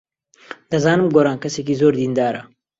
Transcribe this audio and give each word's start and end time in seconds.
دەزانم 0.71 1.07
گۆران 1.15 1.37
کەسێکی 1.43 1.79
زۆر 1.81 1.93
دیندارە. 1.99 2.41